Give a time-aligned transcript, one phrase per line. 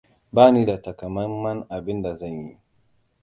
[0.33, 2.57] Bani da takamaiman abin da zan yi.